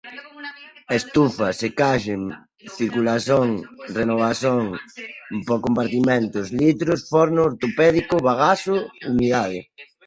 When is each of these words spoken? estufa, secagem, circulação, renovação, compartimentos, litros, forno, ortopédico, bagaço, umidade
estufa, 0.99 1.47
secagem, 1.59 2.21
circulação, 2.77 3.47
renovação, 3.97 4.63
compartimentos, 5.65 6.47
litros, 6.61 6.99
forno, 7.11 7.39
ortopédico, 7.49 8.17
bagaço, 8.27 8.73
umidade 9.11 9.59